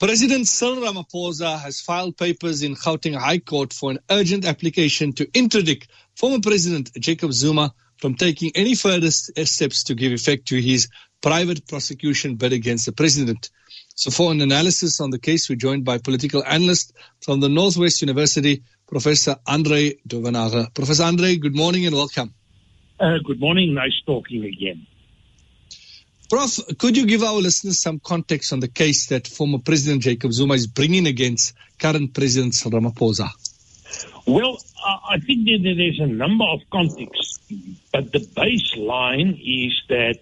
[0.00, 5.28] President Cyril Ramaphosa has filed papers in Gauteng High Court for an urgent application to
[5.34, 10.88] interdict former President Jacob Zuma from taking any further steps to give effect to his
[11.20, 13.50] private prosecution bid against the president.
[13.96, 18.00] So for an analysis on the case, we're joined by political analyst from the Northwest
[18.00, 20.72] University, Professor Andre Duvenhage.
[20.74, 22.32] Professor Andre, good morning and welcome.
[23.00, 23.74] Uh, good morning.
[23.74, 24.86] Nice talking again.
[26.28, 30.30] Prof, could you give our listeners some context on the case that former President Jacob
[30.32, 33.30] Zuma is bringing against current President Ramaphosa?
[34.26, 34.58] Well,
[35.08, 37.38] I think that there's a number of contexts,
[37.90, 40.18] but the baseline is that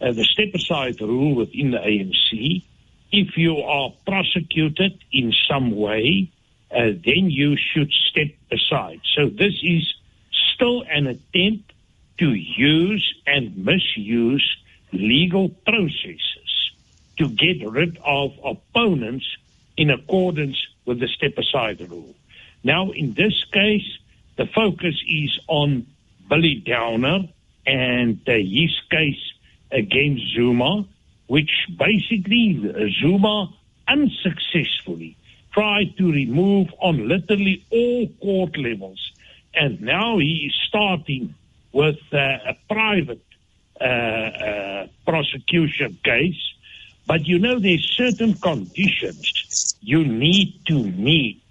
[0.00, 2.62] uh, the step aside rule within the ANC,
[3.12, 6.30] if you are prosecuted in some way,
[6.70, 9.02] uh, then you should step aside.
[9.14, 9.94] So this is
[10.54, 11.74] still an attempt
[12.20, 14.56] to use and misuse
[14.92, 16.72] legal processes
[17.18, 19.26] to get rid of opponents
[19.76, 22.14] in accordance with the step aside rule.
[22.64, 23.98] Now, in this case,
[24.36, 25.86] the focus is on
[26.28, 27.28] Billy Downer
[27.66, 29.32] and uh, his case
[29.70, 30.84] against Zuma,
[31.26, 33.52] which basically Zuma
[33.88, 35.16] unsuccessfully
[35.52, 39.12] tried to remove on literally all court levels.
[39.54, 41.34] And now he is starting
[41.72, 43.24] with uh, a private
[43.80, 46.40] uh, uh, prosecution case.
[47.06, 51.42] But you know, there's certain conditions you need to meet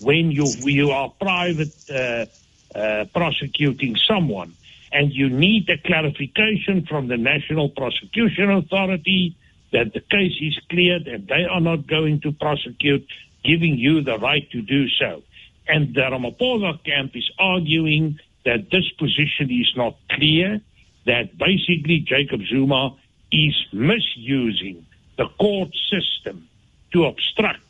[0.00, 2.26] when you you are private uh,
[2.74, 4.54] uh, prosecuting someone,
[4.92, 9.36] and you need a clarification from the National Prosecution Authority
[9.72, 13.06] that the case is cleared and they are not going to prosecute,
[13.44, 15.22] giving you the right to do so.
[15.68, 20.60] And the Ramaphosa camp is arguing that this position is not clear
[21.06, 22.94] that basically Jacob Zuma
[23.32, 26.48] is misusing the court system
[26.92, 27.60] to obstruct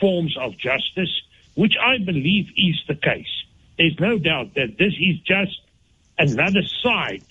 [0.00, 1.22] forms of justice,
[1.54, 3.44] which I believe is the case.
[3.76, 5.60] There's no doubt that this is just
[6.18, 7.22] another side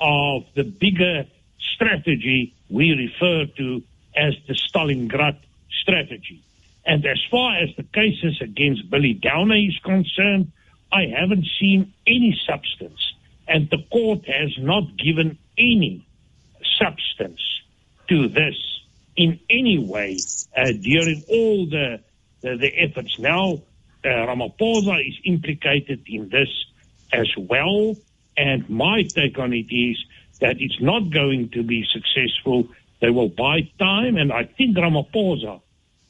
[0.00, 1.26] of the bigger
[1.58, 3.82] strategy we refer to
[4.16, 5.36] as the Stalingrad
[5.80, 6.42] strategy.
[6.84, 10.50] And as far as the cases against Billy Downer is concerned,
[10.90, 13.11] I haven't seen any substance
[13.48, 16.06] and the court has not given any
[16.78, 17.40] substance
[18.08, 18.56] to this
[19.16, 20.18] in any way
[20.56, 22.00] uh, during all the,
[22.40, 23.18] the, the efforts.
[23.18, 23.62] Now,
[24.04, 26.48] uh, Ramaphosa is implicated in this
[27.12, 27.94] as well,
[28.36, 30.02] and my take on it is
[30.40, 32.68] that it's not going to be successful.
[33.00, 35.60] They will buy time, and I think Ramaphosa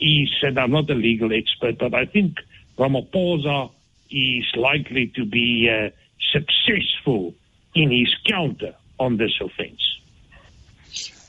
[0.00, 2.36] is, and I'm not a legal expert, but I think
[2.78, 3.70] Ramaphosa
[4.10, 5.90] is likely to be uh,
[6.32, 7.34] successful
[7.74, 9.80] in his counter on this offense.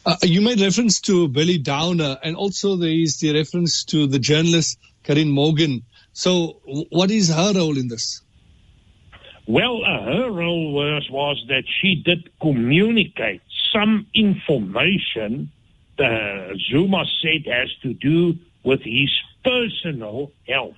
[0.06, 4.20] Uh, you made reference to Billy Downer, and also there is the reference to the
[4.20, 5.84] journalist Karyn Maughan.
[6.14, 8.22] So, what is her role in this?
[9.48, 13.42] Well, uh, her role was, was that she did communicate
[13.74, 15.52] some information,
[15.98, 19.12] uh, Zuma said, has to do with his
[19.44, 20.76] personal health.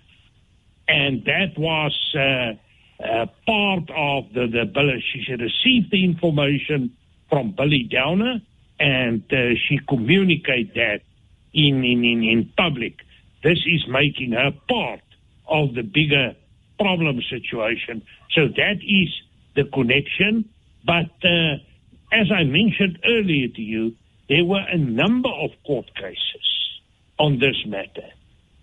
[0.88, 2.54] And that was uh,
[3.46, 5.02] part of the, the.
[5.14, 6.96] She received the information
[7.30, 8.42] from Billy Downer
[8.80, 11.02] and uh, she communicated that
[11.54, 12.96] in, in, in, in public.
[13.44, 15.02] This is making her part
[15.48, 16.36] of the bigger
[16.80, 18.02] problem situation.
[18.32, 19.10] So that is
[19.56, 20.50] the connection.
[20.86, 21.58] But uh,
[22.12, 23.96] as I mentioned earlier to you,
[24.30, 26.80] there were a number of court cases
[27.20, 28.10] on this matter.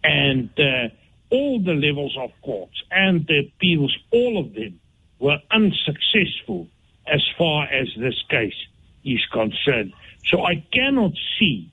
[0.02, 0.88] And uh,
[1.30, 4.80] all the levels of courts and the appeals, all of them
[5.18, 6.68] were unsuccessful
[7.06, 8.66] as far as this case
[9.04, 9.92] is concerned.
[10.26, 11.70] So I cannot see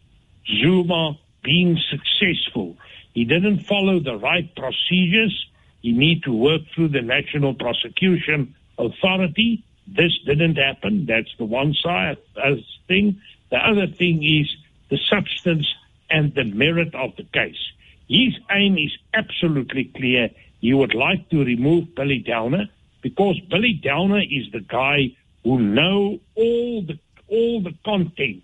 [0.62, 2.78] Zuma being successful.
[3.14, 5.48] He didn't follow the right procedures.
[5.82, 9.64] He need to work through the National Prosecution Authority.
[9.88, 11.06] This didn't happen.
[11.06, 12.56] That's the one side uh,
[12.88, 13.22] thing.
[13.52, 14.54] The other thing is
[14.90, 15.68] the substance
[16.10, 17.72] and the merit of the case.
[18.08, 20.30] His aim is absolutely clear.
[20.62, 22.66] He would like to remove Billy Downer
[23.02, 28.44] because Billy Downer is the guy who know all the all the content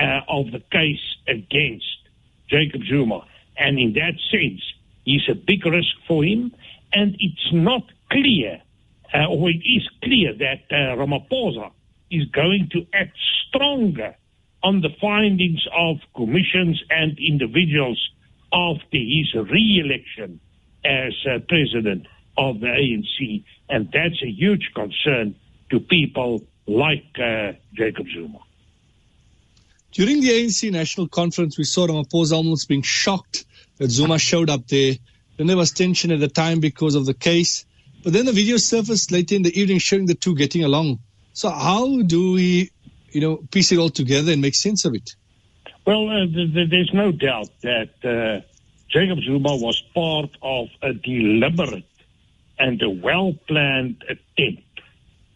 [0.00, 1.98] uh, of the case against
[2.48, 3.26] Jacob Zuma,
[3.58, 4.62] and in that sense,
[5.04, 6.54] he's a big risk for him.
[6.92, 8.62] And it's not clear,
[9.12, 11.70] uh, or it is clear that uh, Ramaphosa
[12.10, 13.16] is going to act
[13.48, 14.16] stronger
[14.62, 18.10] on the findings of commissions and individuals
[18.52, 20.40] after his re-election
[20.84, 22.06] as uh, president
[22.36, 25.34] of the ANC, and that's a huge concern
[25.70, 28.38] to people like uh, Jacob Zuma.
[29.92, 33.44] During the ANC national conference, we saw Ramaphosa almost being shocked
[33.78, 34.94] that Zuma showed up there.
[35.36, 37.64] Then there was tension at the time because of the case.
[38.04, 41.00] But then the video surfaced later in the evening showing the two getting along.
[41.32, 42.70] So how do we,
[43.10, 45.16] you know, piece it all together and make sense of it?
[45.88, 48.44] Well, uh, th- th- there's no doubt that uh,
[48.90, 51.90] Jacob Zuma was part of a deliberate
[52.58, 54.82] and a well-planned attempt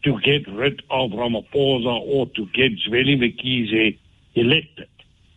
[0.04, 3.98] to get rid of Ramaphosa or to get Zweli Mkhize
[4.34, 4.90] elected.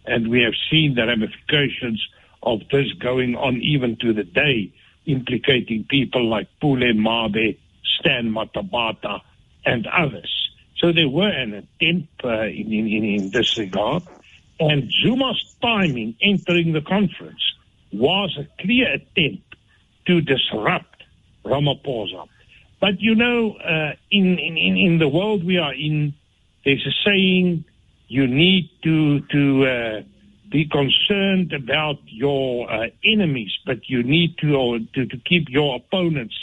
[0.06, 2.06] And we have seen the ramifications
[2.44, 4.74] of this going on even to the day,
[5.06, 7.58] implicating people like Pule Mabe,
[8.00, 9.22] Stan Mathabatha,
[9.66, 10.50] and others.
[10.76, 14.04] So there were an attempt uh, in, in, in this regard.
[14.60, 17.42] And Zuma's timing entering the conference
[17.92, 19.56] was a clear attempt
[20.08, 21.04] to disrupt
[21.44, 22.28] Ramaphosa.
[22.80, 26.14] But you know, uh, in, in, in the world we are in,
[26.64, 27.66] there's a saying,
[28.08, 30.02] you need to, to uh,
[30.50, 35.78] be concerned about your uh, enemies, but you need to, uh, to, to keep your
[35.78, 36.36] opponents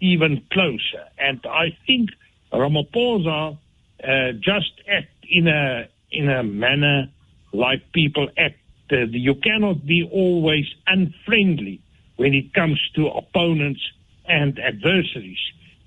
[0.00, 1.04] even closer.
[1.18, 2.10] And I think
[2.52, 3.56] Ramaphosa
[4.02, 7.08] uh, just act in a, in a manner
[7.52, 8.58] like people act.
[8.90, 11.80] Uh, you cannot be always unfriendly
[12.16, 13.80] when it comes to opponents
[14.26, 15.38] and adversaries.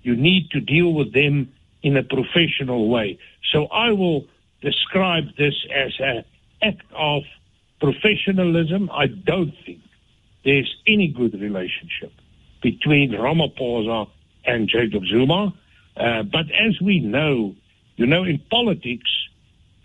[0.01, 1.51] You need to deal with them
[1.83, 3.19] in a professional way.
[3.51, 4.25] So I will
[4.61, 6.23] describe this as an
[6.61, 7.23] act of
[7.79, 8.89] professionalism.
[8.91, 9.81] I don't think
[10.43, 12.11] there's any good relationship
[12.61, 14.09] between Ramaphosa
[14.45, 15.53] and Jacob Zuma.
[15.95, 17.55] Uh, but as we know,
[17.95, 19.09] you know, in politics,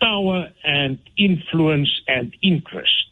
[0.01, 3.07] power and influence and interest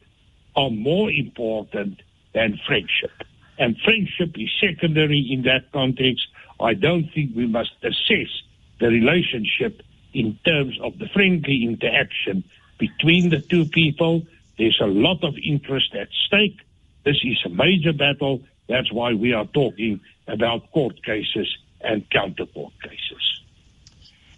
[0.55, 2.01] are more important
[2.33, 3.11] than friendship.
[3.57, 6.27] And friendship is secondary in that context.
[6.59, 8.31] I don't think we must assess
[8.79, 9.81] the relationship
[10.13, 12.43] in terms of the friendly interaction
[12.77, 14.23] between the two people.
[14.57, 16.57] There's a lot of interest at stake.
[17.05, 18.41] This is a major battle.
[18.67, 21.47] That's why we are talking about court cases
[21.81, 23.28] and counter court cases.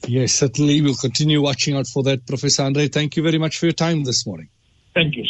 [0.07, 0.81] Yes, certainly.
[0.81, 2.25] We'll continue watching out for that.
[2.25, 4.49] Professor Andre, thank you very much for your time this morning.
[4.93, 5.23] Thank you,